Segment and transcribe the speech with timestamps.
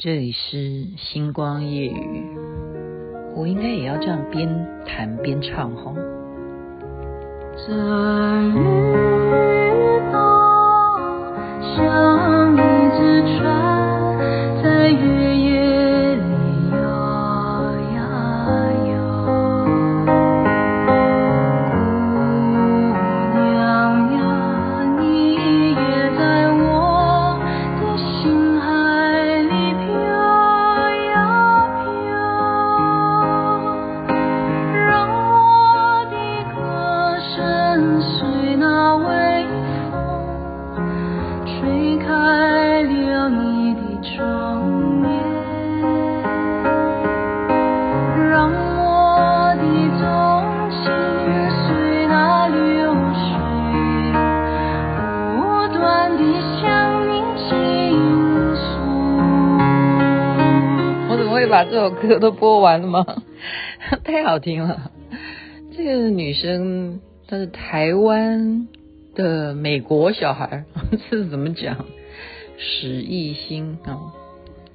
[0.00, 2.24] 这里是星光夜雨，
[3.34, 4.48] 我应该也要这样边
[4.86, 5.92] 弹边唱哈。
[7.56, 7.74] 这
[8.44, 8.52] 绿
[10.12, 10.38] 岛
[61.48, 63.22] 把这首歌都播完了吗？
[64.04, 64.90] 太好听了！
[65.76, 68.68] 这个女生她是台湾
[69.14, 70.64] 的美国小孩，
[71.10, 71.86] 这是怎么讲？
[72.58, 74.12] 史艺兴啊，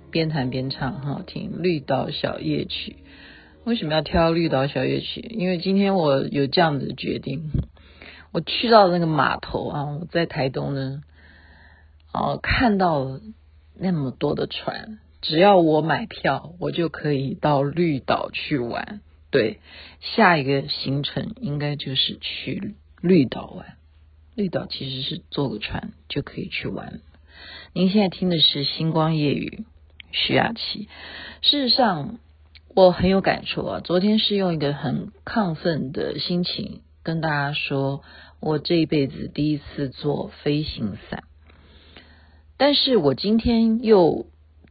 [0.10, 1.62] 边弹边唱，很好听。
[1.62, 2.96] 绿岛小夜曲，
[3.66, 5.22] 为什么要挑绿岛小夜曲？
[5.22, 7.52] 因为今天我有这样的决定，
[8.32, 11.02] 我去到那个码头啊，我在台东呢，
[12.14, 13.20] 哦，看到
[13.78, 15.00] 那么多的船。
[15.24, 19.00] 只要我买票，我就可以到绿岛去玩。
[19.32, 19.62] 对，
[20.02, 23.78] 下一个行程应该就是去绿岛玩。
[24.36, 27.00] 绿岛其实是坐个船就可以去玩。
[27.72, 29.64] 您现在听的是《星光夜语》，
[30.12, 30.90] 徐雅琪。
[31.42, 32.20] 事实上，
[32.76, 33.80] 我很有感触啊。
[33.80, 38.04] 昨天是用一个很亢奋的心情跟大家说，
[38.42, 41.24] 我这一辈子第一次坐飞行伞，
[42.58, 44.26] 但是我今天又。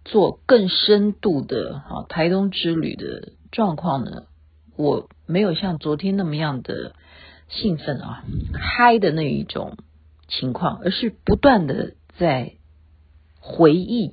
[0.04, 4.24] 做更深度的哈台东之旅的状况呢，
[4.76, 6.94] 我没有像昨天那么样的
[7.48, 9.76] 兴奋啊嗨的那一种
[10.26, 12.54] 情况，而是不断的在
[13.38, 14.12] 回忆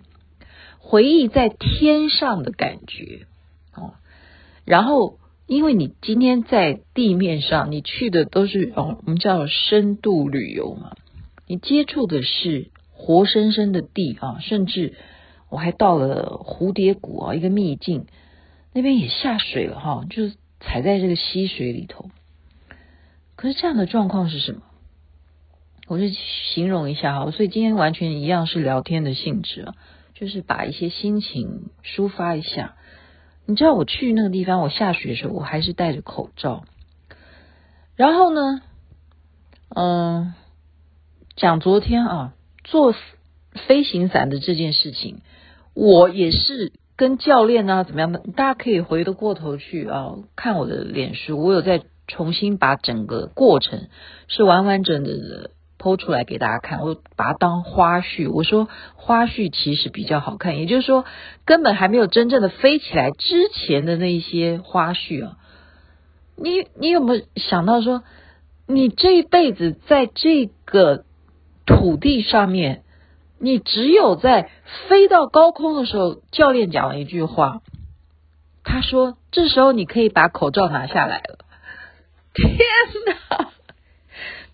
[0.78, 3.25] 回忆在天上的感觉
[3.73, 3.94] 哦。
[4.66, 5.17] 然后
[5.47, 10.95] 因为你今天在地面上，你去的都是哦我们叫深度旅游嘛，
[11.47, 14.94] 你接触的是活生生的地啊，甚至。
[15.49, 18.05] 我还到了蝴蝶谷啊，一个秘境，
[18.73, 22.09] 那边也下水了哈，就是踩在这个溪水里头。
[23.35, 24.61] 可是这样的状况是什么？
[25.87, 29.73] 我就形容一下哈，所以今天完全一样是聊天的性质啊，
[30.13, 32.75] 就是把一些心情抒发一下。
[33.45, 36.63] 你知道我去那个地方，我下水的时候我还是戴着口罩。
[37.95, 38.61] 然后呢，
[39.69, 40.35] 嗯，
[41.35, 42.33] 讲昨天啊，
[42.63, 42.93] 做
[43.53, 45.21] 飞行伞的这件事情。
[45.75, 48.19] 我也是跟教练啊，怎么样的？
[48.35, 53.87] 大家可以回得过头去啊，看我的脸书，我有在重新把整个过程
[54.27, 56.81] 是完完整整的剖出来给大家看。
[56.81, 61.05] 我把它当花絮，我说花絮其实比较好看，也就是说
[61.45, 65.37] 根本还没有真正的飞起来之前的那一些花絮啊。
[66.35, 68.03] 你你有没有想到说，
[68.67, 71.05] 你这一辈子在这个
[71.66, 72.83] 土地上面？
[73.39, 74.51] 你只有在
[74.88, 77.61] 飞到高空的时候，教练讲了一句话，
[78.63, 81.39] 他说：“这时候你可以把口罩拿下来了。”
[82.35, 82.57] 天
[83.07, 83.51] 哪！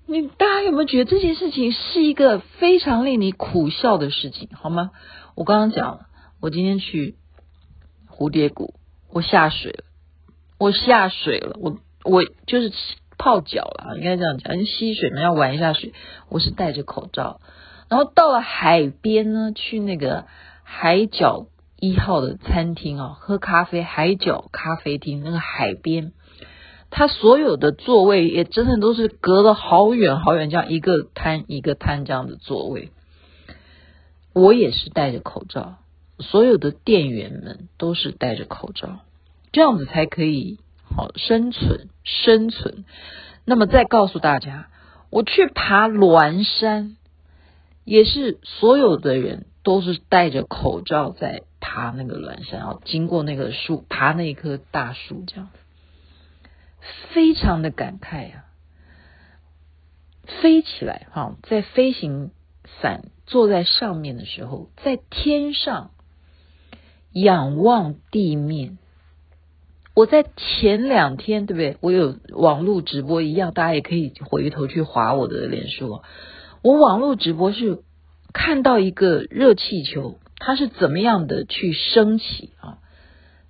[0.07, 4.50] 你大家有没有觉得这件事情是一个非常令你苦笑的事情？
[4.53, 4.91] 好吗？
[5.34, 6.01] 我刚刚讲，
[6.40, 7.16] 我今天去
[8.07, 8.75] 蝴蝶谷，
[9.12, 9.84] 我下水了，
[10.59, 12.72] 我下水了，我我就是
[13.18, 15.94] 泡脚了，应该这样讲，吸水嘛，要玩一下水，
[16.29, 17.41] 我是戴着口罩。
[17.88, 20.25] 然后到了海边呢，去那个
[20.63, 21.46] 海角
[21.79, 23.84] 一号的餐厅啊，喝咖啡。
[23.84, 26.12] 海角咖啡厅那个海边，
[26.90, 32.91] 它所有的座位也真的都是隔了好远好远，这样一个摊一个摊这样的座位。
[34.34, 35.75] 我也是戴着口罩，
[36.19, 39.00] 所有的店员们都是戴着口罩，
[39.51, 42.83] 这样子才可以好生存生存。
[43.45, 44.69] 那么再告诉大家，
[45.12, 46.98] 我去爬鸾山。
[47.86, 55.50] 也是所有的人都是戴着口罩在爬那个鸾山，然后经过那个树，爬那一棵大树，这样
[57.14, 58.52] 非常的感慨呀、啊。
[60.42, 62.32] 飞起来哈，在飞行
[62.82, 65.92] 伞坐在上面的时候，在天上
[67.14, 68.78] 仰望地面。
[69.94, 71.78] 我在前两天，对不对？
[71.80, 76.02] 我有网络直播一样，大家也可以回头去划我的脸书。
[76.65, 77.83] 我网络直播是
[78.33, 82.79] 看到一个热气球它是怎么样的去升起啊？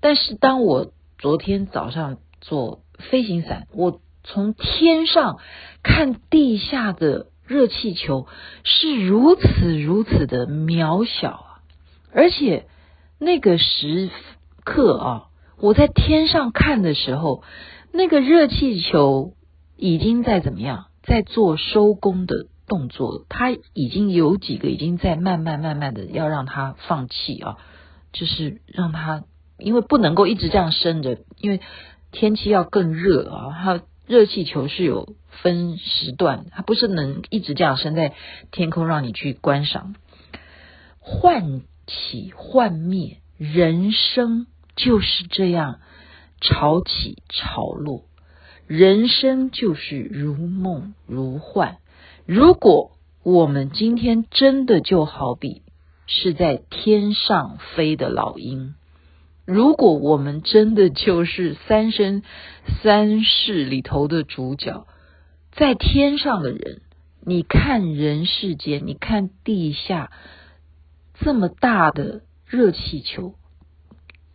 [0.01, 5.39] 但是当我昨天早上做飞行伞，我从天上
[5.81, 8.27] 看地下的热气球
[8.65, 11.47] 是如此如此的渺小啊，
[12.11, 12.65] 而且
[13.17, 14.09] 那个时
[14.65, 15.23] 刻啊，
[15.57, 17.43] 我在天上看的时候，
[17.93, 19.35] 那个热气球
[19.77, 27.57] 已经在怎么样，在做收工的动作，他已经有几个已经在慢慢慢慢的要让他放弃啊，
[28.13, 29.23] 就是让他，
[29.57, 31.61] 因为不能够一直这样升着，因为
[32.11, 33.81] 天气要更热啊，它。
[34.07, 38.13] 热气球是有分时段，它不是能一直这样升在
[38.51, 39.95] 天空让你去观赏。
[40.99, 44.45] 唤起幻灭，人生
[44.75, 45.79] 就是这样
[46.39, 48.03] 潮起潮落，
[48.67, 51.79] 人生就是如梦如幻。
[52.25, 52.91] 如果
[53.23, 55.61] 我们今天真的就好比
[56.07, 58.73] 是在天上飞的老鹰。
[59.45, 62.23] 如果我们真的就是《三生
[62.81, 64.87] 三世》里头的主角，
[65.51, 66.81] 在天上的人，
[67.23, 70.11] 你看人世间，你看地下
[71.19, 73.35] 这么大的热气球，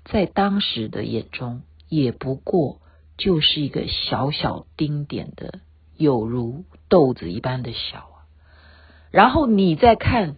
[0.04, 2.80] 在当时的眼中，也不过
[3.18, 5.58] 就是一个小小丁点的，
[6.00, 8.16] 有如豆子一般的小啊。
[9.12, 10.36] 然后你再看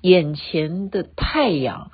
[0.00, 1.90] 眼前的太阳。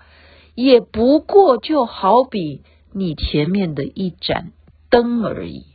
[0.58, 4.52] 也不过就好比你前面的一盏
[4.88, 5.66] 灯而已，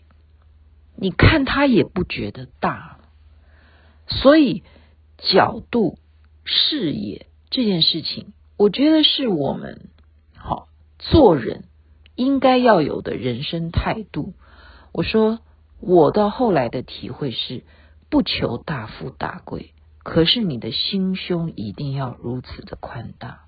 [0.96, 2.98] 你看它也不觉得大，
[4.08, 4.64] 所以
[5.20, 6.00] 角度、
[6.46, 9.92] 视野这件事情，我觉得是我们
[10.36, 10.68] 好
[10.98, 11.66] 做人
[12.16, 14.34] 应该要有的人生态度。
[14.94, 15.38] 我说，
[15.82, 17.64] 我到后来的体会是，
[18.10, 19.74] 不求大富大贵，
[20.04, 23.42] 可是你的心胸一定要如此的宽大。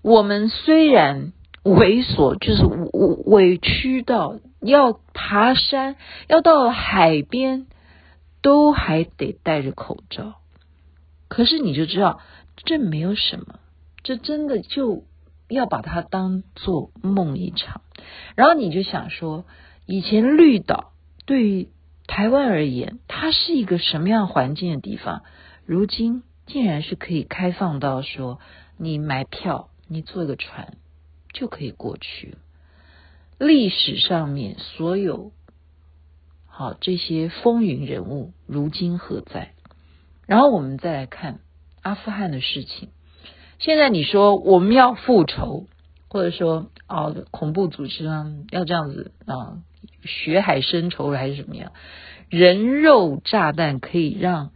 [0.00, 1.32] 我们虽然
[1.64, 2.64] 猥琐，就是
[3.26, 5.96] 委屈到要爬山，
[6.28, 7.66] 要到海边，
[8.40, 10.36] 都还得戴着口罩。
[11.26, 12.20] 可是你就知道，
[12.56, 13.58] 这没有什么，
[14.04, 15.02] 这真的就
[15.48, 17.82] 要把它当做梦一场。
[18.36, 19.44] 然后你就想说，
[19.84, 20.92] 以前绿岛
[21.28, 21.68] 对于
[22.06, 25.24] 台湾而言，它是一个什么样环境的地方？
[25.66, 28.40] 如今竟然是可以开放到说，
[28.78, 29.68] 你买票。
[29.90, 30.76] 你坐个船
[31.32, 32.36] 就可以过去。
[33.38, 35.32] 历史上面所有
[36.46, 39.54] 好这些风云人物，如今何在？
[40.26, 41.40] 然后我们再来看
[41.80, 42.90] 阿富汗的事情。
[43.58, 45.66] 现在你说我们要复仇，
[46.08, 49.62] 或者说哦，恐怖组织啊要这样子啊，
[50.02, 51.72] 血海深仇还是什么样？
[52.28, 54.50] 人肉炸弹可以让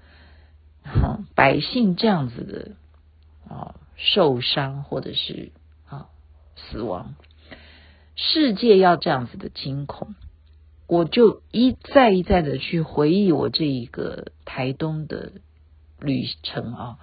[1.34, 3.76] 百姓这样子的啊。
[3.94, 5.52] 受伤或者是
[5.86, 6.08] 啊
[6.56, 7.14] 死亡，
[8.16, 10.16] 世界要这样子的惊恐，
[10.88, 15.30] 我就一再一再的去回忆我这一个台东的
[16.00, 16.98] 旅程啊，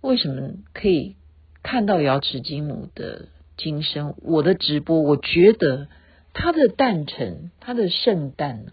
[0.00, 1.14] 为什么可以
[1.62, 4.16] 看到瑶池金母的今生？
[4.20, 5.86] 我的直播，我觉得
[6.34, 8.72] 他的诞辰，他的圣诞呢，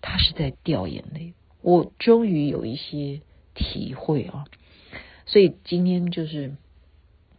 [0.00, 3.20] 他是在掉眼泪，我终于有一些
[3.54, 4.46] 体会啊，
[5.26, 6.54] 所以今天就是。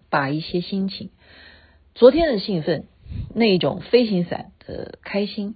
[0.10, 1.10] 把一些心情，
[1.94, 2.86] 昨天的兴奋，
[3.36, 5.56] 那一种飞行伞的开心，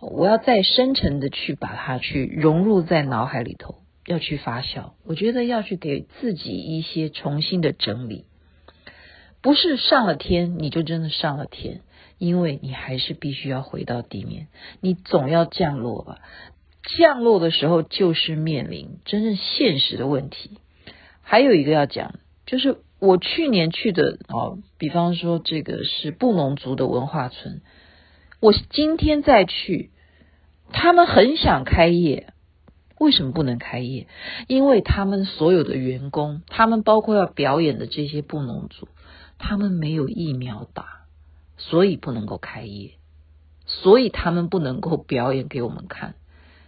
[0.00, 4.92] 我要再深沉的去把它去融入在脑海里头，要去发酵。
[5.04, 8.24] 我觉得要去给自己一些重新的整理，
[9.42, 11.82] 不是上了天你就真的上了天，
[12.18, 14.48] 因为你还是必须要回到地面，
[14.80, 16.18] 你总要降落吧。
[16.98, 20.58] 降落的时候就是面临真正现实的问题。
[21.22, 22.14] 还有一个要讲，
[22.46, 22.78] 就是。
[22.98, 27.60] 我去年去的哦，比方说这个是布农族的文化村，
[28.40, 29.90] 我今天再去，
[30.72, 32.32] 他们很想开业，
[32.98, 34.06] 为什么不能开业？
[34.48, 38.88] 因为他们所有的员工，他们包括要表演的这些布农族，
[39.36, 40.86] 他们没有疫苗打，
[41.58, 42.92] 所以不能够开业，
[43.66, 46.14] 所以他们不能够表演给我们看，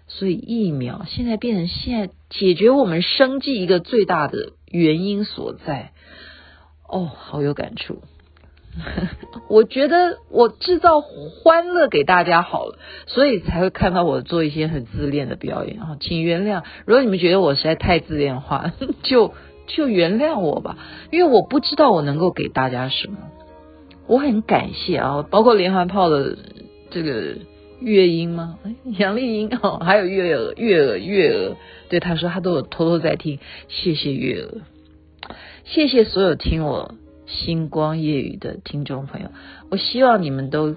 [0.07, 5.92] 所以疫苗现在变成现在解决我们生计一个最大的原因所在。
[6.88, 8.02] 哦，好有感触。
[9.50, 16.62] 我觉得我制造欢乐给大家好了，所以才会看到我做一些很自恋的表演啊，请原谅。
[16.87, 19.35] 如果你们觉得我实在太自恋化， 就
[19.66, 20.78] 就原谅我吧，
[21.11, 23.18] 因为我不知道我能够给大家什么。
[24.09, 26.37] 我很感谢啊，包括连环炮的
[26.91, 27.37] 这个
[27.79, 28.59] 月英吗？
[28.85, 31.57] 杨丽英哦，还有月娥、月娥、月娥，
[31.88, 33.38] 对他说他都有偷偷在听，
[33.69, 34.62] 谢谢月娥。
[35.65, 36.95] 谢谢所有听我
[37.27, 39.29] 星光夜语的听众朋友，
[39.71, 40.75] 我希望你们都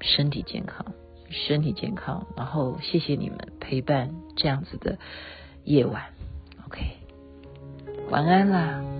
[0.00, 0.84] 身体健康，
[1.30, 2.26] 身体健康。
[2.36, 4.98] 然后谢谢你们陪伴这样子的
[5.62, 6.02] 夜晚
[6.66, 6.80] ，OK，
[8.10, 8.93] 晚安啦。